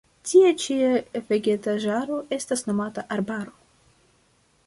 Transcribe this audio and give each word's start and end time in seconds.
Tia 0.27 0.47
ĉi 0.61 0.77
vegetaĵaro 1.31 2.17
estas 2.39 2.65
nomata 2.71 3.05
arbaro. 3.17 3.57